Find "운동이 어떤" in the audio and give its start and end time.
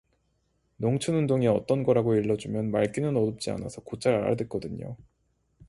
1.15-1.83